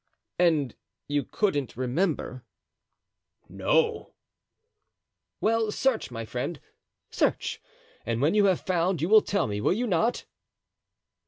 [0.39, 0.75] "And
[1.07, 2.43] you couldn't remember?"
[3.47, 4.15] "No."
[5.39, 6.59] "Well, search, my friend,
[7.11, 7.61] search;
[8.03, 10.25] and when you have found, you will tell me, will you not?"